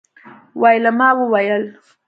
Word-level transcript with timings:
ویلما 0.61 1.09
وویل 1.15 1.63